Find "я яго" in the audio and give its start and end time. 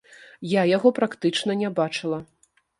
0.53-0.93